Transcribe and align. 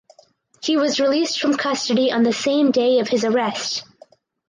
He 0.63 0.77
was 0.77 0.99
released 0.99 1.39
from 1.39 1.57
custody 1.57 2.11
on 2.11 2.23
the 2.23 2.33
same 2.33 2.71
day 2.71 2.97
of 2.97 3.09
his 3.09 3.23
arrest. 3.23 3.83